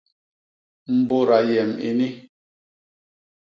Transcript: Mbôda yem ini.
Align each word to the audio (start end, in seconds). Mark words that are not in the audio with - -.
Mbôda 0.97 1.39
yem 1.51 1.71
ini. 1.89 2.09